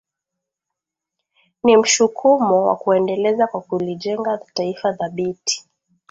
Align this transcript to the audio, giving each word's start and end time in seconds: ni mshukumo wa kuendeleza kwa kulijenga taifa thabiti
ni 1.63 1.77
mshukumo 1.77 2.63
wa 2.67 2.75
kuendeleza 2.75 3.47
kwa 3.47 3.61
kulijenga 3.61 4.39
taifa 4.53 4.93
thabiti 4.93 5.65